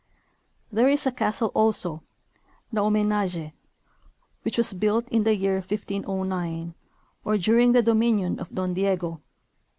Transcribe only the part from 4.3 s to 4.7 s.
which